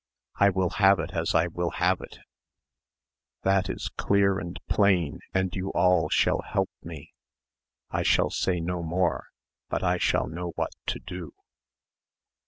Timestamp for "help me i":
6.41-8.01